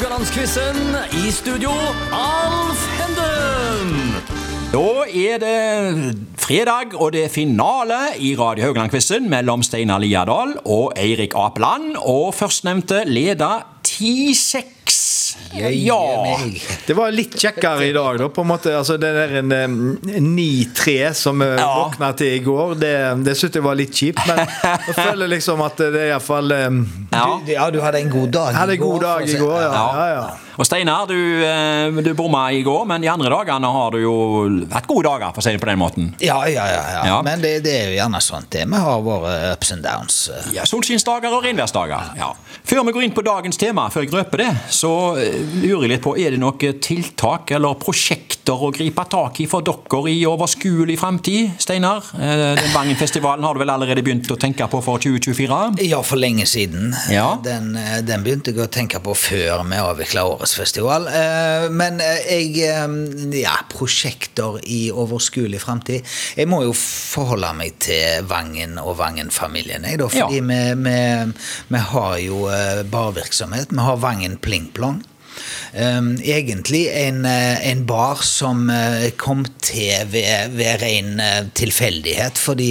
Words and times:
Haugalandsquizen. 0.00 0.76
I 1.12 1.30
studio, 1.30 1.70
Alf 2.16 2.84
Henden. 2.96 4.14
Da 4.72 5.04
er 5.04 5.36
det 5.42 6.14
fredag, 6.40 6.94
og 6.96 7.12
det 7.12 7.26
er 7.26 7.28
finale 7.28 7.98
i 8.16 8.32
Radio 8.38 8.70
Haugland-quizen 8.70 9.28
mellom 9.28 9.60
Steinar 9.60 10.00
Liadal 10.00 10.56
og 10.64 10.96
Eirik 10.96 11.36
Apeland. 11.36 11.98
Og 12.00 12.32
førstnevnte 12.34 13.02
leder 13.12 13.60
10-6. 13.84 14.79
Ja. 15.52 16.38
Det 16.86 16.94
var 16.94 17.10
litt 17.10 17.34
kjekkere 17.40 17.88
i 17.88 17.92
dag, 17.92 18.18
da. 18.20 18.28
på 18.30 18.44
en 18.44 18.50
måte, 18.52 18.70
altså 18.76 18.96
Det 19.00 19.10
der 19.16 19.32
en, 19.40 19.52
eh, 19.52 20.20
9-3 20.20 21.12
som 21.14 21.38
vi 21.42 21.48
Ja. 21.56 21.66
våkna 21.90 22.12
til 22.16 22.34
i 22.36 22.38
går, 22.44 22.74
det, 22.80 23.24
det 23.24 23.34
syntes 23.36 23.54
jeg 23.58 23.64
var 23.64 23.74
litt 23.74 23.92
kjipt. 23.94 24.20
Men 24.28 24.38
jeg 24.86 24.94
føler 24.94 25.28
liksom 25.34 25.62
at 25.66 25.76
det 25.76 25.90
er 25.94 26.12
iallfall 26.12 26.52
um, 26.52 26.84
Ja. 27.12 27.26
Du, 27.46 27.52
ja, 27.52 27.70
du 27.70 27.80
hadde 27.80 27.98
en 28.04 28.10
god 28.10 28.30
dag 28.30 28.50
i 28.50 28.52
går. 28.52 28.58
Hadde 28.60 28.72
en 28.78 28.84
god 28.84 29.00
dag 29.00 29.28
i 29.28 29.40
går, 29.40 29.58
ja. 29.60 29.72
Ja. 29.72 29.90
ja, 29.96 30.06
ja. 30.14 30.28
Og 30.58 30.66
Steinar, 30.66 31.06
du, 31.06 31.16
eh, 31.46 32.02
du 32.04 32.12
bomma 32.18 32.48
i 32.52 32.62
går, 32.66 32.84
men 32.90 33.02
de 33.02 33.10
andre 33.12 33.30
dagene 33.32 33.70
har 33.70 33.94
du 33.94 34.00
jo 34.02 34.14
hatt 34.72 34.88
gode 34.90 35.06
dager, 35.08 35.30
for 35.34 35.42
å 35.42 35.46
si 35.46 35.54
det 35.54 35.62
på 35.62 35.70
den 35.70 35.80
måten. 35.80 36.10
Ja, 36.22 36.40
ja, 36.50 36.66
ja. 36.68 36.82
ja. 36.96 37.02
Ja. 37.10 37.18
Men 37.26 37.42
det, 37.44 37.60
det 37.64 37.76
er 37.76 37.90
jo 37.92 37.98
gjerne 37.98 38.20
sånn 38.24 38.48
det 38.52 38.66
vi 38.70 38.80
har 38.84 39.04
våre 39.04 39.34
ups 39.54 39.72
and 39.76 39.86
downs. 39.86 40.18
Ja, 40.54 40.66
Solskinnsdager 40.68 41.32
og 41.34 41.44
regnværsdager. 41.46 42.14
Ja. 42.20 42.32
Før 42.66 42.84
vi 42.88 42.96
går 42.96 43.08
inn 43.08 43.16
på 43.16 43.24
dagens 43.26 43.60
tema, 43.60 43.88
før 43.92 44.06
jeg 44.06 44.14
røper 44.14 44.44
det, 44.44 44.50
så 44.74 44.92
eh, 45.20 45.38
lurer 45.62 45.86
jeg 45.86 45.94
litt 45.96 46.04
på, 46.04 46.16
er 46.18 46.34
det 46.34 46.42
noen 46.42 46.80
tiltak 46.82 47.54
eller 47.56 47.78
prosjekter 48.50 48.66
å 48.66 48.72
gripe 48.74 49.04
tak 49.10 49.38
i 49.40 49.46
for 49.46 49.62
dere 49.62 50.10
i 50.10 50.24
overskuelig 50.26 50.96
framtid, 50.98 51.52
Steinar? 51.60 52.02
Eh, 52.14 52.54
Den 52.58 52.72
Vangen-festivalen 52.74 53.44
har 53.44 53.54
du 53.54 53.60
vel 53.62 53.70
allerede 53.70 54.02
begynt 54.02 54.28
å 54.30 54.36
tenke 54.36 54.66
på 54.68 54.80
for 54.82 54.98
2024? 54.98 55.76
Ja, 55.86 56.00
for 56.02 56.16
lenge 56.18 56.46
siden. 56.46 56.94
Ja. 57.10 57.38
Den, 57.42 57.76
eh, 57.76 58.00
den 58.02 58.22
begynte 58.24 58.50
jeg 58.52 58.58
å 58.58 58.68
tenke 58.70 59.00
på 59.00 59.14
før 59.14 59.62
vi 59.68 59.76
avvikla 59.76 60.24
årets 60.26 60.54
festival. 60.56 61.06
Eh, 61.08 61.68
Men 61.70 62.00
eh, 62.00 62.40
jeg 62.40 62.58
eh, 62.66 63.40
Ja, 63.40 63.56
prosjekter 63.68 64.58
i 64.66 64.90
overskuelig 64.90 65.60
framtid. 65.60 66.02
Jeg 66.36 66.48
må 66.48 66.62
jo 66.64 66.72
forholde 66.74 67.54
meg 67.56 67.78
til 67.78 68.24
Vangen 68.24 68.78
og 68.78 68.96
Vangen-familien, 68.98 69.84
jeg, 69.84 69.98
da. 69.98 70.08
Fordi 70.08 70.40
Ja. 70.40 70.42
vi, 70.42 70.74
vi, 70.82 71.32
vi 71.68 71.78
har 71.78 72.18
jo 72.18 72.48
eh, 72.48 72.82
barvirksomhet. 72.82 73.70
Vi 73.70 73.78
har 73.78 73.96
Vangen 73.96 74.38
Pling-Plong. 74.38 75.00
Um, 75.04 75.09
egentlig 75.72 76.88
en, 76.88 77.24
eh, 77.24 77.70
en 77.70 77.86
bar 77.86 78.22
som 78.22 78.70
eh, 78.70 79.10
kom 79.16 79.44
til 79.62 80.06
ved, 80.10 80.54
ved 80.56 80.82
ren 80.82 81.20
eh, 81.20 81.44
tilfeldighet. 81.54 82.38
Fordi 82.38 82.70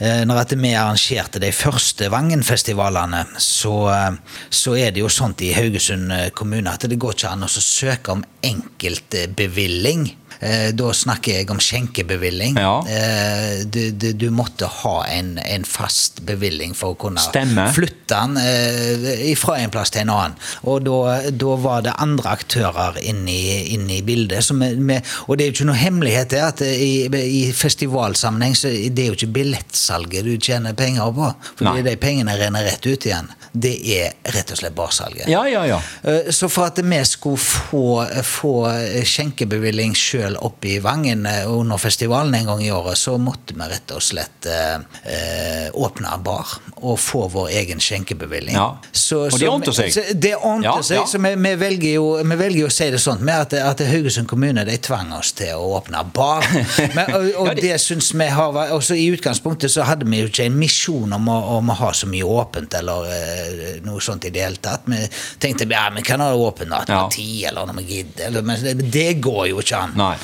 når 0.00 0.54
vi 0.56 0.72
arrangerte 0.74 1.40
de 1.40 1.50
første 1.52 2.08
Vangen-festivalene, 2.10 3.24
så, 3.38 3.74
så 4.50 4.74
er 4.76 4.92
det 4.92 5.02
jo 5.02 5.10
sånt 5.12 5.42
i 5.42 5.52
Haugesund 5.56 6.12
kommune 6.36 6.70
at 6.70 6.86
det 6.88 6.98
går 7.00 7.16
ikke 7.16 7.32
an 7.32 7.46
å 7.46 7.50
søke 7.50 8.14
om 8.14 8.24
enkeltbevilling. 8.46 10.08
Eh, 10.40 10.72
Da 10.76 10.92
snakker 10.92 11.38
jeg 11.40 11.50
om 11.50 11.60
skjenkebevilling. 11.62 12.56
Ja. 12.60 12.80
Eh, 12.88 13.64
Du, 13.66 13.90
du, 13.90 14.12
du 14.12 14.30
måtte 14.30 14.66
ha 14.82 14.96
en, 15.10 15.38
en 15.38 15.64
fast 15.64 16.20
bevilling 16.26 16.74
for 16.74 16.94
å 16.94 16.98
kunne 17.00 17.20
Stemme. 17.20 17.68
flytte 17.74 18.14
den 18.14 18.36
eh, 18.38 19.34
fra 19.38 19.56
en 19.58 19.70
plass 19.70 19.90
til 19.90 20.04
en 20.04 20.10
annen. 20.14 20.36
Og 20.68 20.84
da, 20.86 21.30
da 21.30 21.56
var 21.60 21.82
det 21.86 21.94
andre 22.02 22.30
aktører 22.36 22.98
inne 23.02 23.32
i, 23.32 24.00
bildet. 24.06 24.44
Som 24.44 24.62
er 24.62 24.76
med, 24.76 25.02
og 25.26 25.36
det 25.38 25.44
er 25.44 25.50
jo 25.50 25.56
ikke 25.56 25.68
noe 25.70 25.80
hemmelighet 25.80 26.30
det 26.34 26.42
at 26.42 26.60
i, 26.66 27.06
i 27.08 27.42
festivalsammenheng 27.56 28.54
så 28.56 28.68
det 28.70 29.02
er 29.02 29.10
jo 29.12 29.16
ikke 29.18 29.32
billettsalget 29.40 30.24
du 30.26 30.34
tjener 30.38 30.74
penger 30.78 31.12
på. 31.16 31.30
Nei. 31.32 31.56
Fordi 31.58 31.84
de 31.88 31.96
pengene 32.00 32.36
renner 32.38 32.64
rett 32.68 32.86
ut 32.86 33.06
igjen. 33.08 33.28
Det 33.56 33.74
er 33.96 34.12
rett 34.34 34.50
og 34.52 34.58
slett 34.60 34.74
barsalget. 34.76 35.26
Ja, 35.32 35.44
ja, 35.48 35.62
ja. 35.66 35.80
Så 36.30 36.48
for 36.52 36.68
at 36.70 36.78
vi 36.84 36.98
skulle 37.08 37.40
få, 37.40 37.84
få 38.26 38.54
skjenkebevilling 39.06 39.94
sjøl 39.96 40.25
oppe 40.40 40.68
i 40.74 40.78
Vangen 40.82 41.26
eh, 41.26 41.44
under 41.50 41.78
festivalen 41.78 42.34
en 42.34 42.46
gang 42.50 42.62
i 42.66 42.70
året, 42.74 42.98
så 42.98 43.14
måtte 43.18 43.54
vi 43.54 43.68
rett 43.70 43.90
og 43.94 44.02
slett 44.02 44.46
eh, 44.50 45.70
åpne 45.72 45.86
åpne 45.86 46.18
bar 46.24 46.46
og 46.82 46.98
få 47.00 47.28
vår 47.32 47.48
egen 47.60 47.78
skjenkebevilling. 47.80 48.54
Ja. 48.56 48.66
Og 49.16 49.36
det 49.38 49.48
ordnet 49.48 49.74
seg. 49.76 49.92
så 49.94 50.02
Det 50.12 50.34
ordnet 50.36 50.64
Ja, 50.66 50.74
seg, 50.82 50.96
ja. 50.98 51.04
så 51.08 51.18
vi, 51.22 51.30
vi, 51.40 51.52
velger 51.60 51.92
jo, 51.96 52.06
vi 52.26 52.36
velger 52.36 52.60
jo 52.64 52.66
å 52.68 52.74
si 52.74 52.88
det 52.92 52.98
sånn 53.00 53.22
med 53.24 53.34
at, 53.46 53.54
at 53.62 53.80
Haugesund 53.88 54.28
kommune 54.28 54.64
de 54.66 54.76
tvang 54.82 55.12
oss 55.16 55.30
til 55.38 55.54
å 55.56 55.76
åpne 55.78 56.02
bar. 56.14 56.44
Men, 56.96 57.12
og, 57.14 57.28
og 57.38 57.46
Ja, 57.52 57.54
det- 57.54 57.62
det 57.66 57.78
syns 57.82 58.10
vi 58.16 58.26
har 58.32 58.52
vært 58.54 58.72
også 58.76 58.96
I 58.98 59.06
utgangspunktet 59.14 59.70
så 59.72 59.84
hadde 59.88 60.06
vi 60.10 60.20
jo 60.22 60.28
ikke 60.30 60.46
en 60.48 60.58
misjon 60.58 61.12
om 61.16 61.28
å, 61.32 61.38
om 61.58 61.70
å 61.72 61.78
ha 61.80 61.92
så 61.96 62.08
mye 62.10 62.24
åpent 62.26 62.74
eller 62.78 63.08
eh, 63.14 63.64
noe 63.86 64.00
sånt 64.02 64.24
i 64.28 64.30
det 64.34 64.42
hele 64.44 64.60
tatt. 64.62 64.86
Vi 64.90 65.00
tenkte 65.42 65.66
ja, 65.70 65.86
vi 65.94 66.02
kan 66.06 66.20
ha 66.24 66.32
åpent 66.34 66.70
da, 66.72 66.82
vi 66.86 66.92
Ja. 66.96 67.06
ti 67.12 67.28
eller 67.48 67.66
når 67.70 67.80
vi 67.80 67.86
gidder. 67.94 68.40
Men 68.42 68.62
det, 68.64 68.74
det 68.92 69.08
går 69.24 69.48
jo 69.52 69.60
ikke 69.62 69.80
an. 69.86 69.96
Nei. 69.96 70.15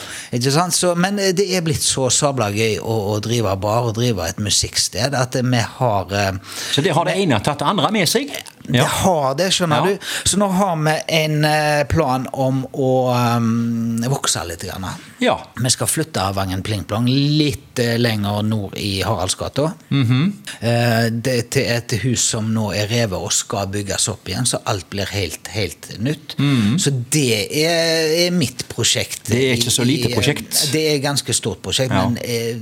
Så, 0.72 0.94
men 0.96 1.18
eh, 1.18 1.32
det 1.36 1.48
er 1.54 1.64
blitt 1.64 1.84
så 1.84 2.08
sabla 2.12 2.50
gøy 2.54 2.78
å, 2.80 2.96
å 3.14 3.18
drive 3.24 3.54
bar 3.60 3.90
og 3.90 3.96
drive 3.98 4.26
et 4.28 4.40
musikksted 4.42 5.16
at 5.18 5.36
vi 5.36 5.62
har 5.78 6.16
eh, 6.16 6.32
Så 6.72 6.84
det 6.84 6.94
har 6.96 7.08
det 7.08 7.18
ene 7.20 7.40
tatt 7.44 7.62
det 7.62 7.68
andre 7.68 7.92
med 7.94 8.08
seg? 8.10 8.32
Det 8.68 8.84
har 9.02 9.34
det, 9.34 9.50
skjønner 9.52 9.76
Ja. 9.76 9.92
du. 9.92 9.98
Så 10.24 10.38
nå 10.38 10.48
har 10.52 10.76
vi 10.76 10.94
en 11.08 11.44
eh, 11.44 11.84
plan 11.90 12.26
om 12.32 12.64
å 12.72 12.90
um, 13.36 14.00
vokse 14.08 14.44
litt. 14.46 14.62
Grann. 14.62 14.84
Ja. 15.18 15.34
Vi 15.58 15.70
skal 15.70 15.86
flytte 15.90 16.22
Vangen 16.34 16.62
Plingplong 16.62 17.06
litt 17.08 17.78
eh, 17.82 17.96
lenger 17.98 18.42
nord 18.46 18.76
i 18.78 19.02
Haraldsgata. 19.02 19.72
Eh, 19.90 21.06
det 21.10 21.34
er 21.38 21.48
til 21.52 21.66
et 21.74 21.94
hus 22.04 22.24
som 22.34 22.48
nå 22.54 22.68
er 22.76 22.86
revet 22.90 23.18
og 23.18 23.32
skal 23.34 23.66
bygges 23.72 24.08
opp 24.12 24.28
igjen, 24.30 24.46
så 24.46 24.60
alt 24.70 24.88
blir 24.92 25.10
helt, 25.10 25.48
helt 25.54 25.90
nytt. 26.02 26.36
Så 26.82 26.90
det 27.12 27.48
er, 27.64 28.12
er 28.26 28.30
mitt 28.36 28.66
prosjekt. 28.70 29.26
Det 29.30 29.40
er 29.48 29.56
ikke 29.58 29.74
så 29.74 29.84
lite 29.88 30.10
i- 30.10 30.14
prosjekt. 30.14 30.62
Det 30.72 30.84
er 30.88 30.94
et 30.96 31.04
ganske 31.04 31.34
stort 31.34 31.62
prosjekt, 31.62 31.92
Ja. 31.92 32.06
men 32.08 32.16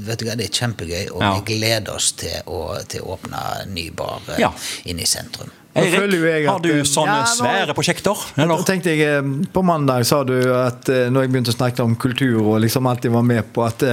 vet 0.06 0.18
du 0.18 0.24
hva, 0.26 0.36
det 0.36 0.48
er 0.50 0.56
kjempegøy, 0.60 1.10
og 1.12 1.22
Ja. 1.22 1.34
vi 1.40 1.54
gleder 1.58 1.94
oss 1.94 2.12
til 2.12 2.40
å, 2.46 2.78
til 2.88 3.02
å 3.02 3.16
åpne 3.18 3.66
ny 3.68 3.90
bar 3.90 4.20
Ja. 4.38 4.52
inne 4.84 5.02
i 5.02 5.06
sentrum. 5.06 5.50
Eirik, 5.74 6.48
har 6.48 6.58
du 6.64 6.70
eh, 6.80 6.82
sånne 6.88 7.12
ja, 7.20 7.26
nå- 7.28 7.36
svære 7.38 7.74
prosjekter? 7.78 8.24
Eller? 8.42 8.62
tenkte 8.66 8.90
jeg, 8.94 9.06
eh, 9.06 9.28
På 9.54 9.62
mandag 9.62 10.06
sa 10.08 10.22
du 10.26 10.34
at 10.56 10.88
eh, 10.90 11.06
når 11.12 11.26
jeg 11.26 11.32
begynte 11.34 11.54
å 11.54 11.58
snakke 11.58 11.84
om 11.86 11.94
kultur 12.00 12.40
og 12.42 12.60
liksom 12.64 12.88
alltid 12.90 13.12
var 13.14 13.22
med 13.22 13.52
på 13.54 13.64
at 13.66 13.84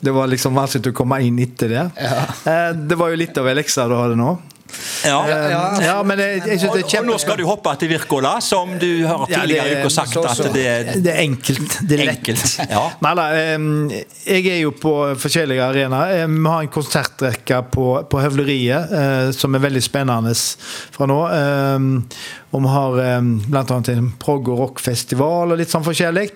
det 0.00 0.14
var 0.16 0.26
liksom 0.32 0.56
vanskelig 0.56 0.94
å 0.94 0.96
komme 0.96 1.18
inn 1.22 1.38
etter 1.44 1.68
det. 1.68 1.82
Ja. 2.00 2.72
Det 2.72 2.96
var 2.96 3.12
jo 3.12 3.18
litt 3.20 3.36
av 3.38 3.46
en 3.50 3.58
lekse 3.58 3.84
du 3.90 3.94
hadde 3.98 4.16
nå. 4.16 4.30
Ja. 5.04 5.18
ja, 5.28 5.62
Ja, 5.84 6.02
men 6.02 6.18
jeg, 6.18 6.42
jeg 6.46 6.58
synes 6.60 6.70
Og, 6.70 6.76
det 6.76 6.82
er 6.82 6.86
og 6.86 6.90
kjempe... 6.94 7.10
nå 7.12 7.18
skal 7.22 7.36
du 7.40 7.44
hoppe 7.48 7.72
til 7.80 7.88
Wirkola, 7.92 8.34
som 8.44 8.76
du 8.78 9.06
har 9.06 9.24
tidligere 9.26 9.68
i 9.68 9.80
uka 9.80 9.90
sagt 9.90 10.12
så- 10.14 10.24
så- 10.34 10.46
at 10.46 10.52
det 10.54 11.02
Det 11.04 11.12
er 11.14 11.20
enkelt. 11.24 11.78
Det 11.88 11.98
er 12.00 12.04
lett. 12.04 12.18
Enkelt, 12.18 12.58
ja. 12.76 12.84
Nei 13.02 13.14
da, 13.14 13.26
eh, 13.32 13.58
jeg 14.26 14.46
er 14.56 14.60
jo 14.62 14.70
på 14.72 14.94
forskjellige 15.20 15.62
arenaer. 15.62 16.22
Eh, 16.22 16.26
Vi 16.26 16.46
har 16.48 16.60
en 16.62 16.68
konsertrekke 16.68 17.62
på, 17.70 17.86
på 18.10 18.20
Høvleriet 18.24 18.92
eh, 18.92 19.30
som 19.36 19.54
er 19.54 19.58
veldig 19.66 19.82
spennende 19.82 20.34
fra 20.94 21.06
nå. 21.06 21.20
Eh, 22.50 22.56
Og 22.56 22.62
vi 22.62 22.68
har 22.68 23.20
bl.a. 23.46 23.80
en 23.92 24.12
prog- 24.18 24.48
og 24.48 24.58
rockfestival 24.58 25.52
og 25.52 25.58
litt 25.58 25.70
sånn 25.70 25.84
forskjellig. 25.84 26.30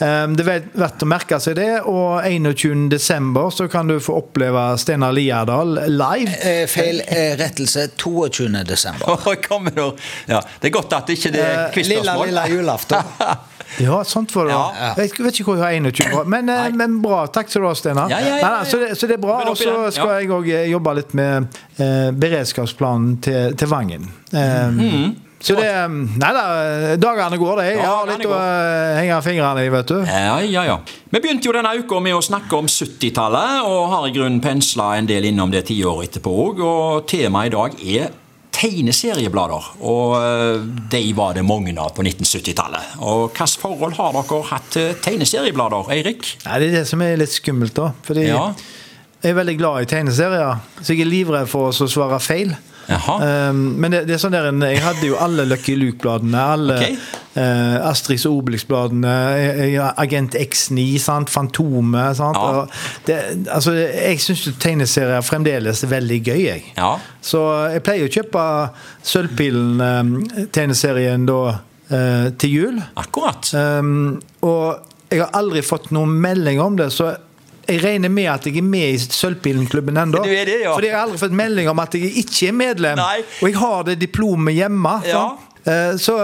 Eh, 0.00 0.26
Det 0.34 0.46
er 0.46 0.64
verdt 0.74 1.02
å 1.02 1.06
merke 1.06 1.40
seg 1.40 1.56
det. 1.56 1.80
Og 1.86 2.22
21. 2.24 2.88
desember 2.90 3.50
så 3.50 3.68
kan 3.70 3.86
du 3.86 3.98
få 4.00 4.18
oppleve 4.18 4.76
Steinar 4.78 5.12
Liadal 5.12 5.78
live. 5.88 6.34
Eh, 6.42 6.66
feil 6.66 7.02
eh, 7.06 7.36
rettelse 7.38 7.90
22. 7.96 8.64
desember. 8.64 9.16
Det 9.30 9.86
ja. 10.26 10.40
Det 10.60 10.68
er 10.68 10.72
godt 10.72 10.92
at 10.92 11.08
ikke 11.10 11.30
det 11.32 11.40
er 11.40 11.70
Eh, 11.70 11.82
lilla, 11.86 12.16
lilla 12.24 12.48
julaften. 12.48 13.02
Ja, 13.78 14.04
sånt 14.04 14.34
var 14.34 14.48
det. 14.48 14.52
Ja. 14.52 14.94
Jeg 14.98 15.12
vet, 15.22 15.38
ikke 15.38 15.52
hvor 15.52 15.60
jeg 15.60 15.62
har 15.62 15.90
21 15.92 16.16
år. 16.18 16.24
Men, 16.26 16.48
eh, 16.50 16.72
men 16.74 16.98
bra. 17.02 17.22
Takk 17.30 17.48
skal 17.52 17.62
du 17.62 17.68
ha, 17.68 17.74
Steinar. 17.78 18.10
Ja, 18.10 18.18
ja, 18.18 18.26
ja, 18.26 18.34
Nei, 18.34 18.42
nei, 18.42 18.50
ja. 18.58 18.64
Så, 18.66 18.80
det, 18.82 18.98
så 18.98 19.06
det 19.06 19.14
er 19.14 19.22
bra. 19.22 19.38
Og 19.46 19.56
så 19.56 19.74
skal 19.94 20.10
ja. 20.10 20.18
jeg 20.18 20.32
òg 20.34 20.50
jobbe 20.72 20.94
litt 20.98 21.14
med 21.14 21.60
eh, 21.78 22.10
beredskapsplanen 22.10 23.20
til, 23.22 23.54
til 23.54 23.70
Vangen. 23.70 24.10
Eh, 24.34 25.29
Så 25.40 25.54
det 25.56 25.68
Nei 26.20 26.30
da, 26.36 26.42
dagene 27.00 27.38
går, 27.40 27.60
det. 27.62 27.66
Jeg 27.72 27.84
har. 27.88 28.06
Litt 28.10 28.26
å 28.28 28.34
eh, 28.36 28.98
henge 29.00 29.20
fingrene 29.24 29.62
i, 29.64 29.70
vet 29.72 29.88
du. 29.88 29.98
Ja, 30.04 30.34
ja, 30.44 30.64
ja. 30.68 30.78
Vi 31.10 31.20
begynte 31.24 31.48
jo 31.48 31.54
denne 31.56 31.72
uka 31.80 32.00
med 32.04 32.14
å 32.18 32.20
snakke 32.24 32.58
om 32.58 32.68
70-tallet, 32.68 33.62
og 33.64 33.86
har 33.94 34.08
i 34.08 34.12
grunnen 34.12 34.40
pensla 34.44 34.92
en 34.98 35.08
del 35.08 35.30
innom 35.30 35.50
det 35.54 35.64
tiåret 35.70 36.10
etterpå 36.10 36.34
òg. 36.44 36.60
Og 36.60 37.06
temaet 37.08 37.48
i 37.48 37.54
dag 37.56 37.78
er 37.80 38.10
tegneserieblader. 38.60 39.70
Og 39.88 40.14
eh, 40.20 40.68
de 40.92 41.02
var 41.16 41.34
det 41.38 41.44
mange 41.46 41.72
av 41.80 41.94
på 41.96 42.04
1970-tallet. 42.04 42.96
Og 43.00 43.30
hvilket 43.30 43.60
forhold 43.62 43.96
har 43.98 44.14
dere 44.18 44.40
hatt 44.52 44.70
til 44.74 44.92
tegneserieblader, 45.04 45.88
Eirik? 45.96 46.34
Nei, 46.44 46.58
Det 46.60 46.68
er 46.70 46.76
det 46.80 46.86
som 46.90 47.02
er 47.06 47.16
litt 47.20 47.32
skummelt, 47.34 47.74
da. 47.80 47.92
Fordi 48.06 48.26
Ja. 48.28 48.50
jeg 49.22 49.32
er 49.32 49.38
veldig 49.40 49.56
glad 49.60 49.82
i 49.82 49.90
tegneserier, 49.96 50.60
så 50.80 50.92
jeg 50.92 51.00
er 51.06 51.10
livredd 51.10 51.48
for 51.48 51.70
å 51.72 51.88
svare 51.88 52.20
feil. 52.20 52.56
Um, 52.90 53.78
men 53.80 53.92
det, 53.94 54.00
det 54.08 54.14
er 54.16 54.20
sånn 54.22 54.34
der, 54.34 54.46
jeg 54.50 54.82
hadde 54.82 55.06
jo 55.06 55.14
alle 55.22 55.44
Lucky 55.48 55.74
Luke-bladene. 55.78 56.40
Alle 56.56 56.74
okay. 56.76 56.94
uh, 57.36 57.88
Astrid 57.90 58.26
og 58.28 58.32
Obelix-bladene. 58.40 59.12
eh, 59.38 59.60
eh, 59.68 60.02
Agent 60.02 60.32
X9, 60.38 60.78
sant? 61.02 61.28
Fantomet. 61.30 62.16
Sant? 62.18 62.36
Ja. 62.36 62.42
Det, 63.06 63.14
altså, 63.52 63.72
jeg 63.78 64.20
syns 64.24 64.42
tegneserier 64.62 65.22
fremdeles 65.26 65.84
er 65.86 65.90
veldig 65.94 66.20
gøy. 66.24 66.40
Jeg. 66.48 66.62
Ja. 66.76 66.92
Så 67.22 67.40
jeg 67.76 67.82
pleier 67.86 68.04
å 68.08 68.14
kjøpe 68.14 68.42
Sølvpilen-tegneserien 69.12 71.22
da 71.28 71.40
eh, 71.90 72.30
til 72.40 72.50
jul. 72.54 72.78
Akkurat. 73.00 73.50
Um, 73.54 74.20
og 74.46 74.66
jeg 75.10 75.20
har 75.24 75.30
aldri 75.38 75.62
fått 75.66 75.90
noen 75.94 76.12
melding 76.22 76.60
om 76.62 76.76
det, 76.78 76.90
så 76.94 77.04
jeg 77.70 77.82
regner 77.84 78.12
med 78.12 78.30
at 78.32 78.48
jeg 78.48 78.58
er 78.60 78.66
med 78.66 78.94
i 78.94 78.98
Sølvpilen-klubben 79.00 80.00
ennå. 80.00 80.24
Ja. 80.26 80.72
For 80.74 80.84
jeg 80.84 80.94
har 80.94 81.06
aldri 81.06 81.20
fått 81.20 81.36
melding 81.36 81.70
om 81.70 81.82
at 81.82 81.94
jeg 81.98 82.10
ikke 82.24 82.50
er 82.50 82.56
medlem. 82.56 82.98
Nei. 83.00 83.20
Og 83.40 83.46
jeg 83.50 83.60
har 83.60 83.86
det 83.90 84.00
diplomet 84.02 84.58
hjemme. 84.58 84.96
Ja. 85.06 85.22
sant? 85.30 85.46
Eh, 85.66 85.96
Så 86.00 86.14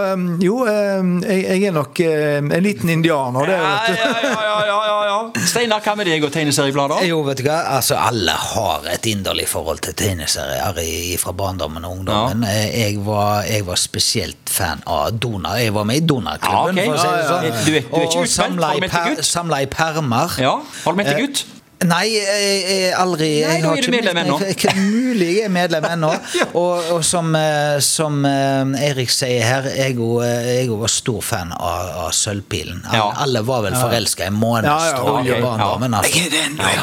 jo, 0.41 0.63
jeg, 0.67 1.63
er 1.69 1.73
nok 1.77 2.01
eh, 2.01 2.39
en 2.41 2.63
liten 2.65 2.89
indianer. 2.89 3.47
Det, 3.47 3.57
Ja, 3.57 3.73
vet 3.87 3.99
du. 3.99 4.03
ja, 4.03 4.33
ja, 4.33 4.59
ja, 4.67 4.79
ja, 4.87 4.99
ja. 5.07 5.47
Steinar, 5.47 5.81
hva 5.85 5.95
med 5.97 6.07
deg 6.09 6.25
og 6.25 6.33
tegneserieblader? 6.33 7.03
Jo, 7.09 7.19
vet 7.27 7.39
du 7.43 7.45
hva, 7.45 7.59
altså 7.77 7.99
alle 8.01 8.33
har 8.33 8.87
et 8.93 9.07
inderlig 9.11 9.47
forhold 9.51 9.81
til 9.85 9.95
tegneserier 9.99 11.19
fra 11.21 11.33
barndommen 11.37 11.85
og 11.85 11.99
ungdommen. 11.99 12.45
Ja. 12.49 12.67
Jeg, 12.87 12.99
var, 13.07 13.43
jeg 13.49 13.67
var 13.67 13.77
spesielt 13.81 14.49
fan 14.53 14.81
av 14.87 15.13
Donar. 15.21 15.59
Jeg 15.61 15.75
var 15.77 15.85
med 15.89 16.03
i 16.03 16.07
Donarklubben, 16.07 16.77
Ja, 16.81 16.83
okay. 16.83 16.87
for 16.87 16.97
å 16.97 17.03
si 17.03 17.09
det 17.09 17.21
Ja, 17.21 17.29
sånn. 17.29 17.45
ja, 17.45 17.51
ja. 17.51 17.65
Du 17.67 17.77
er- 17.77 17.83
du 17.83 17.97
er 17.97 18.07
ikke 18.07 18.25
utmeldt? 18.25 18.39
Har 18.41 18.49
du 18.49 18.81
med 18.81 18.81
meldt 18.81 18.93
deg 18.97 19.19
ut? 19.19 19.25
samla 19.25 19.61
i 19.63 19.67
permer. 19.67 20.37
Ja, 20.41 20.55
Har 20.85 20.93
du 20.93 20.97
meldt 21.03 21.13
deg 21.17 21.29
ut? 21.29 21.45
Nei, 21.85 22.07
jeg 22.09 22.63
er 22.89 22.95
aldri 22.97 23.27
Nei, 23.29 23.41
jeg 23.43 23.63
har 23.63 23.73
er 23.77 23.77
du 23.77 23.83
ikke 23.83 23.93
medlem 23.93 24.17
ennå. 24.23 24.37
mulig 24.81 25.27
jeg 25.37 25.45
er 25.45 25.51
medlem 25.53 25.85
ennå. 25.93 26.09
Og, 26.57 26.89
og 26.97 27.03
som, 27.05 27.35
eh, 27.37 27.77
som 27.85 28.25
eh, 28.25 28.65
Eirik 28.89 29.13
sier 29.13 29.45
her, 29.45 29.69
jeg 29.77 29.99
òg 30.01 30.23
jeg 30.25 30.71
var 30.73 30.89
stor 30.89 31.21
fan 31.23 31.53
av, 31.53 31.91
av 32.07 32.11
Sølvpilen. 32.17 32.81
Alle, 32.89 32.97
Ja. 32.97 33.11
alle 33.27 33.43
var 33.45 33.61
vel 33.69 33.77
forelska 33.77 34.27
i 34.27 34.33
månestrålen 34.33 35.27
Ja, 35.29 35.37
ja, 35.37 35.37
okay. 35.37 35.43
barndommen. 35.45 35.93
ja. 35.93 35.99
Altså. 36.01 36.17
Er 36.57 36.77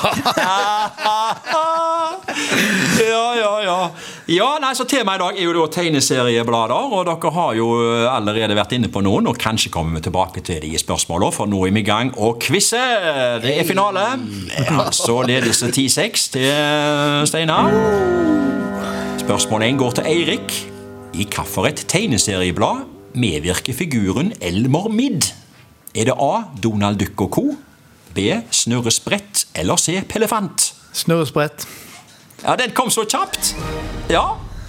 ja, 3.09 3.35
ja, 3.35 3.53
ja. 3.63 3.79
Ja, 4.31 4.53
nei, 4.63 4.69
så 4.71 4.85
Temaet 4.87 5.19
i 5.19 5.19
dag 5.19 5.35
er 5.35 5.43
jo 5.43 5.53
da 5.57 5.63
tegneserieblader, 5.67 6.93
og 6.95 7.01
dere 7.09 7.31
har 7.35 7.57
jo 7.57 7.65
allerede 8.07 8.55
vært 8.55 8.71
inne 8.77 8.87
på 8.87 9.01
noen. 9.03 9.27
Og 9.27 9.35
kanskje 9.39 9.71
kommer 9.73 9.99
vi 9.99 10.05
tilbake 10.05 10.43
til 10.47 10.61
de 10.63 10.71
spørsmålene, 10.79 11.35
for 11.35 11.51
nå 11.51 11.59
er 11.67 11.73
vi 11.75 11.83
i 11.83 11.87
gang 11.89 12.13
og 12.15 12.39
quize! 12.39 12.79
Det 13.43 13.51
er 13.51 13.67
finale. 13.67 14.05
Altså 14.71 15.17
ledelse 15.29 15.67
10-6 15.67 16.29
til 16.37 17.27
Steinar. 17.27 17.67
Spørsmål 19.25 19.67
1 19.67 19.83
går 19.83 19.99
til 19.99 20.09
Eirik. 20.15 20.57
I 21.13 21.27
hvilket 21.27 21.83
tegneserieblad 21.91 22.87
medvirker 23.19 23.75
figuren 23.75 24.31
Elmer 24.39 24.87
Midd? 24.87 25.33
Er 25.93 26.07
det 26.07 26.15
A. 26.15 26.47
Donald 26.63 27.03
Duck 27.03 27.27
og 27.27 27.31
co., 27.35 27.47
B. 28.15 28.31
Snurre 28.55 28.91
Sprett 28.91 29.47
eller 29.55 29.75
C. 29.75 29.99
Pellefant? 30.07 30.71
Snurresprett. 30.93 31.67
Ja, 32.43 32.55
den 32.59 32.71
kom 32.75 32.89
så 32.91 33.05
kjapt! 33.07 33.53
Ja, 34.11 34.23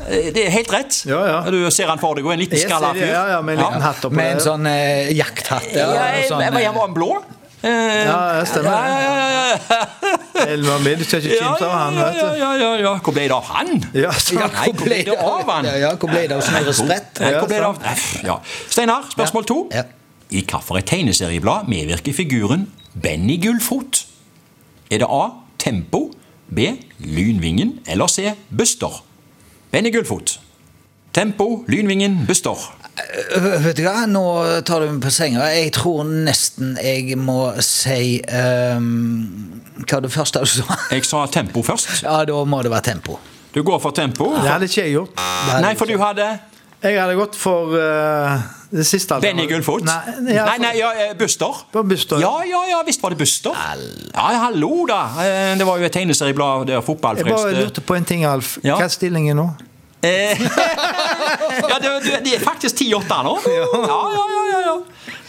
eh, 0.08 0.28
det 0.34 0.46
er 0.46 0.50
helt 0.54 0.72
rett. 0.72 1.00
Ja, 1.10 1.20
ja. 1.26 1.38
Du 1.50 1.58
ser 1.74 1.90
han 1.90 1.98
for 2.02 2.14
deg, 2.18 2.26
en 2.30 2.38
liten 2.44 2.60
skalla 2.62 2.92
fyr. 2.94 3.08
ja, 3.10 3.24
ja, 3.34 3.40
med 3.42 3.58
en 3.58 3.64
liten 3.64 3.82
hatt 3.82 4.04
oppå 4.06 4.14
Med 4.18 4.36
en 4.36 4.42
sånn 4.44 4.66
eh, 4.70 5.10
jakthatt. 5.16 5.70
Ja, 5.74 5.88
eller 5.88 6.12
jeg, 6.18 6.28
sånn, 6.30 6.44
jeg, 6.44 6.54
jeg 6.62 6.70
eh, 6.70 6.76
var 6.78 6.90
en 6.90 6.94
blå. 7.00 7.08
Eh, 7.64 7.70
Ja, 8.04 8.16
det 8.38 8.46
stemmer. 8.50 8.70
Ja, 8.70 9.00
ja, 9.00 9.26
ja, 9.32 9.44
ja. 9.50 10.44
Elmer 10.44 10.82
Midd, 10.84 10.98
du 11.00 11.04
skal 11.08 11.22
ikke 11.24 11.38
kimse 11.40 11.64
av 11.66 11.74
han, 11.78 11.98
vet 11.98 12.16
du. 12.18 12.24
ja, 12.42 12.50
ja, 12.60 12.70
ja. 12.84 12.94
Hvor 13.06 13.14
ble 13.16 13.24
det 13.30 13.36
av 13.38 13.46
han? 13.48 13.70
Ja, 13.96 14.10
Ja, 14.36 14.48
nei, 14.52 14.66
hvor 14.68 14.84
ble 14.84 14.98
det 15.08 15.14
av 15.16 15.48
han? 15.50 15.68
Ja, 15.70 15.76
ja, 15.80 15.92
hvor 15.96 16.10
ble 16.12 16.24
det 16.28 16.36
av 16.36 16.42
Snorre 16.44 16.74
Sprett? 16.76 17.22
Steinar, 18.70 19.06
spørsmål 19.14 19.46
to. 19.48 19.58
Ja. 19.72 19.86
I 20.34 20.42
hvilket 20.42 20.86
tegneserieblad 20.90 21.68
medvirker 21.70 22.14
figuren 22.16 22.66
Benny 22.94 23.36
Gullfot? 23.42 24.04
Er 24.90 25.00
det 25.04 25.08
A. 25.08 25.24
Tempo, 25.64 26.10
B. 26.54 26.68
Lynvingen 27.04 27.78
eller 27.90 28.06
C. 28.10 28.32
Buster? 28.48 29.02
Benny 29.72 29.90
Gullfot. 29.90 30.38
Tempo, 31.14 31.64
Lynvingen, 31.68 32.24
Buster. 32.26 32.58
Øh, 33.36 33.64
Vet 33.64 33.76
du 33.78 33.82
hva, 33.86 34.04
nå 34.10 34.22
tar 34.66 34.82
du 34.84 34.88
meg 34.92 35.02
på 35.02 35.10
senga. 35.14 35.48
Jeg 35.54 35.72
tror 35.74 36.06
nesten 36.06 36.76
jeg 36.82 37.16
må 37.18 37.52
si 37.62 38.18
um, 38.30 39.60
Hva 39.82 39.98
var 39.98 40.04
det 40.06 40.12
første 40.14 40.42
du 40.42 40.50
sa? 40.50 40.76
Jeg 40.94 41.06
sa 41.06 41.24
tempo 41.30 41.62
først. 41.66 41.90
Ja, 42.06 42.20
da 42.26 42.40
må 42.46 42.62
det 42.66 42.70
være 42.74 42.88
tempo. 42.92 43.18
Du 43.54 43.62
går 43.66 43.78
for 43.82 43.94
tempo. 43.94 44.32
det 44.42 44.50
hadde 44.50 44.66
ikke 44.70 44.82
jeg 44.88 44.96
gjort. 44.96 45.22
Nei, 45.62 45.74
for 45.78 45.86
du 45.90 45.94
hadde 46.02 46.26
Jeg 46.84 46.98
hadde 47.00 47.14
gått 47.18 47.36
for 47.38 47.74
eh, 47.78 48.40
det 48.74 48.86
siste. 48.86 49.18
Benny 49.22 49.46
Gullfot? 49.50 49.84
Nei, 49.86 50.34
ja, 50.34 50.44
nei, 50.48 50.58
nei 50.62 50.72
ja, 50.78 50.90
eh, 50.92 51.12
Buster. 51.18 51.60
Buster. 51.72 52.18
Ja, 52.22 52.32
ja, 52.48 52.64
ja, 52.70 52.80
visst 52.86 53.02
var 53.02 53.14
det 53.14 53.18
Buster. 53.18 53.54
Ja, 54.14 54.26
hallo, 54.46 54.86
da. 54.90 55.02
Eh, 55.22 55.54
Det 55.58 55.66
var 55.66 55.78
jo 55.78 55.84
et 55.84 55.92
tegneserieblad 55.92 56.66
der 56.66 56.80
Jeg 56.80 57.26
bare 57.26 57.54
lurte 57.54 57.80
på 57.80 57.94
en 57.94 58.04
ting, 58.04 58.24
Alf. 58.24 58.58
Ja. 58.64 58.76
Hva 58.76 58.88
er 58.88 58.88
stillingen 58.88 59.36
nå? 59.36 59.48
Eh, 60.04 60.40
ja, 61.70 61.76
det, 61.80 61.90
det, 62.04 62.18
det 62.24 62.34
er 62.36 62.42
faktisk 62.44 62.82
10-8 62.82 63.22
nå. 63.24 63.38
Ja, 63.48 63.64
ja, 63.72 64.24
ja, 64.34 64.42
ja, 64.52 64.60
ja. 64.66 64.76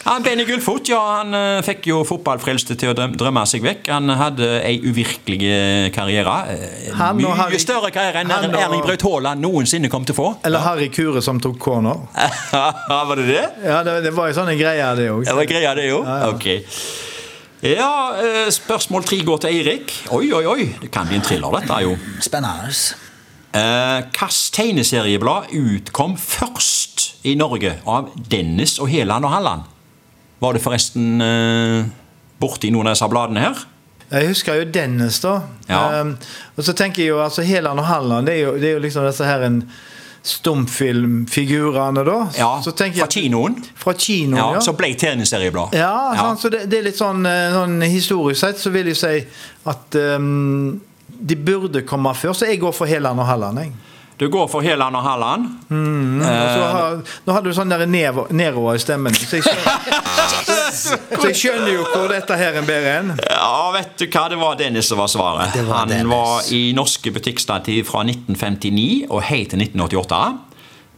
Han 0.06 0.22
Benny 0.22 0.44
Gullfot 0.46 0.86
ja, 0.88 1.00
han 1.18 1.34
eh, 1.34 1.60
fikk 1.66 1.88
jo 1.90 1.96
fotballfrelste 2.06 2.76
til 2.78 2.92
å 2.92 2.94
drømme 2.94 3.42
seg 3.50 3.64
vekk. 3.64 3.88
Han 3.90 4.12
hadde 4.14 4.46
ei 4.62 4.76
uvirkelig 4.86 5.38
eh, 5.50 5.86
karriere. 5.94 6.34
Eh, 6.54 6.92
Han 6.94 7.18
Mye 7.18 7.32
Harry- 7.40 7.58
større 7.58 7.90
karriere 7.94 8.22
enn 8.22 8.30
han 8.30 8.46
og- 8.54 8.60
Erling 8.60 8.84
Braut 8.86 9.02
Haaland 9.02 9.42
noensinne 9.42 9.90
kom 9.90 10.06
til 10.06 10.14
å 10.14 10.18
få. 10.20 10.28
Eller 10.46 10.62
Harry 10.62 10.86
Kure 10.94 11.22
som 11.26 11.40
tok 11.42 11.58
corner? 11.58 12.04
var 13.10 13.16
det 13.18 13.26
det? 13.32 13.42
Ja, 13.66 13.80
det, 13.82 13.96
det 14.06 14.14
var 14.14 14.30
jo 14.30 14.38
sånne 14.38 14.54
greier, 14.60 14.94
det 14.96 15.08
òg. 15.10 15.24
Det 15.26 15.34
var 15.40 15.50
greia, 15.50 15.74
det 15.74 15.88
jo. 15.90 15.98
Ok. 16.30 16.46
Ja, 17.66 17.90
eh, 18.22 18.46
spørsmål 18.54 19.04
tre 19.10 19.18
går 19.26 19.42
til 19.42 19.56
Eirik. 19.58 19.90
Oi, 20.14 20.28
oi, 20.38 20.44
oi. 20.46 20.68
Det 20.86 20.90
kan 20.94 21.08
bli 21.10 21.18
en 21.18 21.26
thriller, 21.26 21.50
dette, 21.58 21.82
jo. 21.82 21.96
Spennende. 22.22 22.70
Eh, 23.56 24.02
Hvilket 24.12 24.52
tegneserieblad 24.54 25.50
utkom 25.56 26.14
først 26.20 27.24
i 27.26 27.34
Norge 27.34 27.78
av 27.88 28.12
Dennis 28.30 28.78
og 28.78 28.92
Heland 28.92 29.26
og 29.26 29.34
Halland? 29.34 29.72
Var 30.42 30.56
det 30.56 30.62
forresten 30.64 31.22
eh, 31.24 31.88
borti 32.40 32.70
noen 32.72 32.90
av 32.90 32.96
disse 32.96 33.08
bladene 33.12 33.44
her? 33.46 33.64
Jeg 34.06 34.30
husker 34.30 34.60
jo 34.60 34.68
Dennis, 34.70 35.18
da. 35.24 35.40
Ja. 35.66 36.02
Um, 36.02 36.14
og 36.54 36.62
så 36.66 36.74
tenker 36.78 37.02
jeg 37.02 37.10
jo 37.10 37.20
altså 37.24 37.42
Heland 37.42 37.82
og 37.82 37.88
Halland, 37.88 38.28
det 38.28 38.36
er 38.36 38.44
jo, 38.44 38.52
det 38.60 38.68
er 38.68 38.76
jo 38.76 38.82
liksom 38.84 39.06
disse 39.08 39.26
her 39.26 39.42
en 39.48 39.64
stumfilmfigurene, 40.26 42.02
da. 42.06 42.16
Ja, 42.38 42.50
så 42.62 42.72
tenker 42.74 43.04
Fra 43.04 43.10
kinoen? 43.10 43.58
Fra 43.78 43.94
kinoen, 43.94 44.38
Ja, 44.38 44.46
ja. 44.56 44.62
Så 44.62 44.74
ble 44.78 44.92
tegneserieblad. 44.98 45.74
Ja, 45.78 46.14
sant, 46.18 46.42
så 46.42 46.50
det, 46.50 46.64
det 46.70 46.80
er 46.80 46.88
litt 46.88 46.98
sånn, 46.98 47.26
eh, 47.30 47.54
sånn 47.54 47.78
Historisk 47.86 48.40
sett 48.42 48.62
så 48.62 48.72
vil 48.74 48.90
jeg 48.90 48.98
si 48.98 49.12
at 49.70 49.98
um, 50.18 50.80
de 51.06 51.38
burde 51.38 51.82
komme 51.86 52.14
før, 52.18 52.34
så 52.34 52.50
jeg 52.50 52.60
går 52.62 52.74
for 52.74 52.90
Heland 52.90 53.22
og 53.22 53.30
Halland. 53.30 53.62
Jeg. 53.62 53.74
Du 54.18 54.28
går 54.32 54.46
for 54.48 54.64
Heland 54.64 54.96
og 54.96 55.02
Halland. 55.04 55.48
Mm, 55.68 56.22
har, 56.24 57.02
nå 57.26 57.34
hadde 57.36 57.50
du 57.50 57.56
sånn 57.56 57.68
der 57.68 57.84
nedover 57.86 58.72
i 58.72 58.80
stemmen, 58.80 59.12
så 59.12 59.36
jeg, 59.36 59.44
skjønner, 59.44 60.70
så 60.72 61.26
jeg 61.28 61.36
skjønner 61.36 61.68
jo 61.74 61.82
hvor 61.90 62.08
dette 62.08 62.38
her 62.40 62.56
er 62.56 62.64
bedre 62.64 62.94
enn. 63.02 63.12
Ja, 63.28 63.68
vet 63.76 63.92
du 64.00 64.06
hva? 64.08 64.24
Det 64.32 64.40
var 64.40 64.56
Dennis 64.56 64.88
som 64.88 65.02
var 65.02 65.12
svaret. 65.12 65.58
Var 65.60 65.82
Han 65.82 65.92
Dennis. 65.92 66.08
var 66.14 66.48
i 66.56 66.62
norske 66.76 67.12
butikkstativ 67.12 67.84
fra 67.90 68.06
1959 68.08 69.04
og 69.10 69.20
helt 69.28 69.52
til 69.52 69.66
1988. 69.66 70.22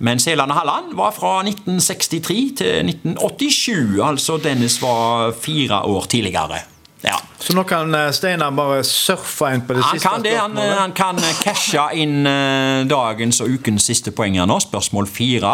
Mens 0.07 0.29
Heland 0.31 0.55
og 0.55 0.61
Halland 0.61 0.95
var 0.95 1.11
fra 1.17 1.41
1963 1.43 2.41
til 2.63 2.93
1987. 2.95 3.99
Altså 3.99 4.39
Dennis 4.39 4.79
var 4.83 5.33
fire 5.35 5.83
år 5.91 6.07
tidligere. 6.07 6.63
Ja. 7.05 7.15
Så 7.39 7.55
nå 7.55 7.63
kan 7.69 7.95
eh, 7.95 8.09
Steinar 8.13 8.51
bare 8.59 8.81
surfe 8.87 9.53
inn 9.55 9.63
på 9.67 9.77
det 9.77 9.85
Han 9.87 9.95
siste 9.99 10.09
kan 10.09 10.25
det. 10.25 10.33
Han, 10.39 10.57
han 10.59 10.95
kan 10.99 11.21
cashe 11.45 11.85
inn 11.95 12.27
eh, 12.27 12.85
dagens 12.91 13.39
og 13.45 13.53
ukens 13.55 13.87
siste 13.87 14.11
poeng 14.15 14.39
her 14.41 14.49
nå. 14.51 14.59
Spørsmål 14.65 15.07
fire. 15.11 15.53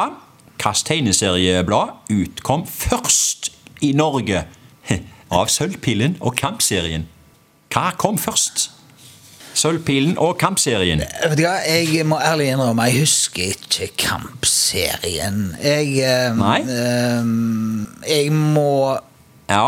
Hvilket 0.54 0.84
tegneserieblad 0.88 2.12
utkom 2.14 2.62
først 2.70 3.50
i 3.84 3.90
Norge 3.98 4.44
av 5.34 5.50
Sølvpilen 5.52 6.16
og 6.24 6.36
Kampserien? 6.40 7.04
Hva 7.74 7.90
kom 7.98 8.16
først? 8.22 8.70
Sølvpilen 9.54 10.16
og 10.18 10.38
Kampserien. 10.40 11.02
Vet 11.28 11.36
du 11.38 11.44
hva, 11.44 11.58
Jeg 11.68 12.06
må 12.08 12.16
ærlig 12.22 12.48
innrømme, 12.54 12.88
jeg 12.90 13.04
husker 13.04 13.52
ikke 13.52 13.90
Kampserien. 14.06 15.52
Jeg 15.62 15.92
eh, 16.02 16.30
Nei? 16.38 16.60
eh, 16.64 18.14
Jeg 18.14 18.32
må 18.32 18.96
Ja. 19.50 19.66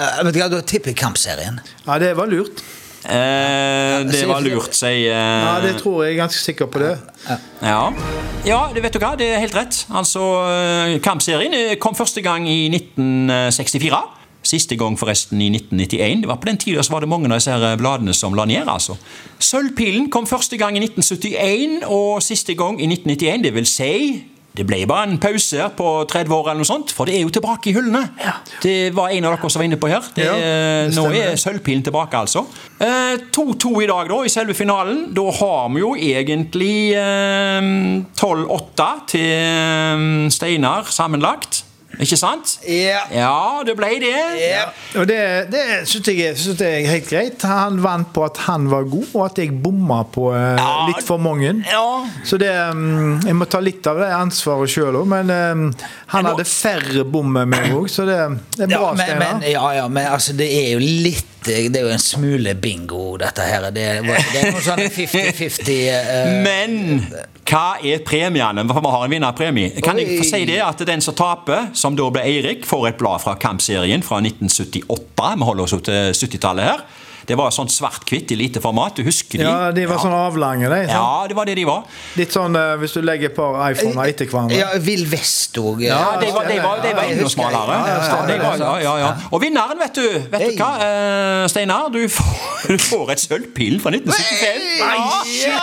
Eh, 0.00 0.20
Vet 0.26 0.34
du 0.34 0.40
hva, 0.40 0.50
da 0.52 0.60
tipper 0.64 0.94
jeg 0.94 1.00
Kampserien. 1.00 1.60
Ja, 1.86 1.98
det 2.02 2.14
var 2.18 2.30
lurt. 2.30 2.62
Eh, 3.00 4.04
det 4.04 4.26
var 4.28 4.44
lurt, 4.44 4.74
sier 4.76 5.08
eh, 5.08 5.16
Ja, 5.16 5.54
det 5.64 5.78
tror 5.80 6.02
jeg. 6.04 6.12
Jeg 6.12 6.18
er 6.18 6.22
ganske 6.26 6.42
sikker 6.42 6.68
på 6.68 6.82
det. 6.82 6.92
Ja. 7.64 7.88
ja, 8.44 8.60
det 8.74 8.82
vet 8.84 8.96
du 8.96 9.00
hva, 9.00 9.14
det 9.16 9.30
er 9.32 9.40
helt 9.40 9.56
rett. 9.56 9.84
Altså, 9.88 10.24
eh, 10.52 10.96
Kampserien 11.04 11.56
eh, 11.56 11.76
kom 11.80 11.96
første 11.96 12.20
gang 12.24 12.48
i 12.48 12.66
1964. 12.68 14.02
Siste 14.50 14.76
gang 14.80 14.96
forresten 15.00 15.40
i 15.40 15.50
1991. 15.52 16.22
Det 16.22 16.28
var 16.28 16.40
På 16.40 16.48
den 16.48 16.60
tida 16.60 16.84
var 16.90 17.00
det 17.04 17.08
mange 17.12 17.28
av 17.28 17.36
disse 17.36 17.52
her 17.52 17.76
bladene 17.80 18.14
som 18.16 18.36
la 18.36 18.44
ned. 18.48 18.68
altså. 18.68 18.96
Sølvpilen 19.38 20.10
kom 20.12 20.26
første 20.28 20.56
gang 20.60 20.76
i 20.76 20.84
1971, 20.84 21.84
og 21.88 22.22
siste 22.24 22.54
gang 22.56 22.80
i 22.80 22.88
1991. 22.88 23.44
Det 23.44 23.54
vil 23.54 23.68
si 23.68 23.92
det 24.56 24.64
ble 24.66 24.80
bare 24.90 25.06
en 25.06 25.18
pause 25.22 25.68
på 25.78 25.88
30 26.10 26.34
år, 26.34 26.48
eller 26.50 26.64
noe 26.64 26.68
sånt, 26.68 26.90
for 26.94 27.06
det 27.06 27.14
er 27.16 27.22
jo 27.22 27.30
tilbake 27.36 27.70
i 27.70 27.74
hyllene. 27.76 28.02
Det 28.64 28.90
var 28.96 29.12
en 29.14 29.28
av 29.28 29.36
dere 29.36 29.50
som 29.52 29.62
var 29.62 29.68
inne 29.68 29.78
på 29.80 29.90
her. 29.92 30.08
Det, 30.16 30.26
Ja, 30.26 30.34
det 30.90 30.96
nå 30.96 31.04
er 31.14 31.38
Sølvpilen 31.38 31.84
tilbake, 31.86 32.18
altså. 32.18 32.42
Eh, 32.82 33.22
2-2 33.30 33.72
i 33.84 33.88
dag, 33.90 34.10
da, 34.10 34.20
i 34.26 34.32
selve 34.32 34.56
finalen. 34.58 35.04
Da 35.14 35.28
har 35.38 35.70
vi 35.70 35.84
jo 35.84 35.94
egentlig 35.94 36.74
eh, 36.98 37.70
12-8 38.18 38.90
til 39.14 39.30
eh, 39.38 40.06
Steinar 40.34 40.90
sammenlagt. 40.90 41.64
Ikke 42.00 42.16
sant? 42.16 42.56
Ja. 42.66 43.02
Ja, 43.12 43.62
det 43.66 43.74
ble 43.78 43.90
det. 44.02 44.12
Ja. 44.40 44.64
Og 45.00 45.06
det, 45.10 45.18
det 45.52 45.64
syns 45.90 46.08
jeg, 46.08 46.36
synes 46.40 46.60
jeg 46.64 46.84
er 46.84 46.90
helt 46.94 47.08
greit. 47.10 47.42
Han 47.48 47.80
vant 47.84 48.10
på 48.16 48.24
at 48.26 48.40
han 48.46 48.68
var 48.72 48.84
god, 48.90 49.06
og 49.14 49.24
at 49.26 49.38
jeg 49.42 49.52
bomma 49.62 50.02
på 50.14 50.30
eh, 50.34 50.56
Ja. 50.60 50.86
litt 50.88 51.02
for 51.06 51.20
mange. 51.22 51.52
Ja. 51.68 51.84
Så 52.24 52.38
det, 52.40 52.50
mm, 52.74 53.26
jeg 53.26 53.36
må 53.36 53.48
ta 53.50 53.60
litt 53.64 53.86
av 53.90 54.00
det 54.02 54.10
ansvaret 54.16 54.70
sjøl 54.72 54.96
òg, 55.02 55.06
men 55.12 55.30
mm, 55.30 55.66
han 56.14 56.24
nå- 56.24 56.32
hadde 56.34 56.46
færre 56.48 57.04
bom 57.04 57.36
enn 57.40 57.48
meg 57.52 57.70
òg, 57.76 57.88
så 57.92 58.06
det, 58.08 58.18
det 58.56 58.66
er 58.66 58.74
Ja, 58.76 58.78
bra, 58.80 58.94
men, 58.94 59.06
Steinar. 59.06 59.44
ja, 59.50 59.66
ja, 59.80 59.88
men 59.88 60.06
altså, 60.10 60.32
det 60.36 60.48
er 60.50 60.72
jo 60.74 60.80
litt 60.80 61.26
Det 61.44 61.56
er 61.72 61.84
jo 61.86 61.90
en 61.92 62.02
smule 62.02 62.54
bingo, 62.60 63.16
dette 63.20 63.44
her. 63.46 63.70
Det, 63.72 63.86
det 64.04 64.42
er 64.42 64.50
noe 64.52 64.62
sånn 64.64 64.82
50-50 64.84 65.78
uh, 65.88 66.32
Men 66.44 66.76
hva 67.50 67.80
er 67.82 68.02
premiene? 68.06 68.64
For 68.68 68.84
vi 68.84 68.92
har 68.94 69.06
en 69.06 69.14
vinnerpremie. 69.14 69.82
Kan 69.82 69.98
jeg 69.98 70.20
få 70.20 70.28
si 70.28 70.44
det 70.48 70.60
at 70.62 70.84
den 70.86 71.02
som 71.02 71.16
taper, 71.18 71.70
som 71.74 71.96
da 71.98 72.06
ble 72.12 72.22
Eirik, 72.28 72.66
får 72.68 72.92
et 72.92 73.00
blad 73.00 73.24
fra 73.24 73.34
Kampserien 73.40 74.04
fra 74.06 74.20
1978. 74.22 75.32
Vi 75.40 75.48
holder 75.48 75.66
oss 75.66 75.74
jo 75.74 75.80
til 75.88 76.12
70-tallet 76.14 76.68
her. 76.68 76.84
Det 77.30 77.36
var 77.38 77.52
sånn 77.54 77.68
svart-hvitt 77.70 78.32
i 78.34 78.36
lite 78.40 78.58
format. 78.62 78.96
Du 78.98 79.04
husker 79.06 79.38
de? 79.38 79.44
Ja, 79.46 79.70
de 79.74 79.84
var 79.86 80.00
sånn 80.02 80.14
avlange, 80.16 80.66
de. 80.66 80.80
sant? 80.88 80.96
Ja, 80.96 81.26
det 81.30 81.36
var 81.38 81.46
det 81.46 81.54
de 81.60 81.66
var. 81.68 81.84
Litt 82.18 82.34
sånn 82.34 82.56
eh, 82.58 82.72
hvis 82.80 82.96
du 82.96 83.04
legger 83.06 83.30
et 83.30 83.36
par 83.36 83.54
iPhoner 83.70 84.10
etter 84.10 84.26
hverandre. 84.26 84.56
Ja, 84.58 84.72
Vill 84.82 85.04
Vest 85.12 85.54
òg. 85.62 85.84
Ja, 85.86 86.16
de 86.18 86.32
var, 86.34 86.48
de 86.50 86.56
var, 86.58 86.80
de 86.82 86.90
var 86.96 87.06
jeg 87.06 87.20
enda 87.20 87.30
smalere. 87.30 87.76
ja, 87.78 87.84
ja, 87.86 88.08
Ja, 88.10 88.16
de 88.26 88.38
var, 88.42 88.56
ja, 88.58 88.72
ja, 88.82 88.94
ja. 89.04 89.12
Og 89.30 89.44
vinneren, 89.44 89.78
vet 89.78 90.00
du 90.00 90.08
vet 90.32 90.42
du 90.48 90.58
hva, 90.58 90.70
uh, 90.82 91.44
Steinar? 91.52 91.86
Du 91.94 92.00
får, 92.10 92.42
du 92.66 92.74
får 92.82 93.14
et 93.14 93.22
sølvpil 93.28 93.78
fra 93.84 93.94
1975. 93.94 94.66
Ja. 95.44 95.62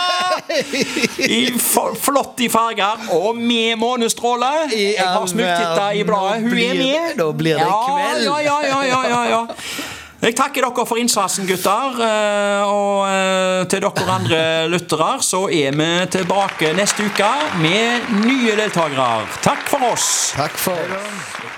I 1.28 1.42
flott 1.60 2.40
i 2.40 2.48
farger 2.52 3.12
og 3.18 3.36
med 3.36 3.76
månestråle. 3.80 4.50
Jeg 4.72 5.04
har 5.04 5.28
smugtitta 5.28 5.90
i 6.00 6.02
bladet. 6.08 6.40
Hun 6.48 6.56
er 6.56 6.80
med. 6.80 7.14
Da 7.20 7.28
blir 7.44 7.60
det 7.60 7.68
kveld. 7.68 8.24
Ja, 8.24 8.40
ja, 8.48 8.58
ja, 8.72 8.82
ja, 8.88 9.04
ja, 9.12 9.22
ja. 9.34 9.44
Jeg 10.18 10.34
takker 10.34 10.64
dere 10.66 10.84
for 10.86 10.98
innsatsen, 10.98 11.46
gutter. 11.46 12.00
eh, 12.02 12.62
Og 12.66 13.06
eh, 13.06 13.66
til 13.70 13.84
dere 13.84 14.08
andre 14.16 14.40
lyttere 14.72 15.12
så 15.22 15.44
er 15.46 15.76
vi 15.78 15.90
tilbake 16.10 16.72
neste 16.74 17.06
uke 17.06 17.30
med 17.62 18.10
nye 18.26 18.56
deltakere. 18.58 19.28
Takk 19.46 19.62
for 19.70 19.92
oss. 19.92 20.08
Takk 20.34 20.58
for 20.58 21.57